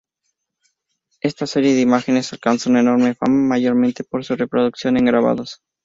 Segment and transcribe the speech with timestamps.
[1.21, 5.61] Esta serie de imágenes alcanzó enorme fama, mayormente por su reproducción en grabados.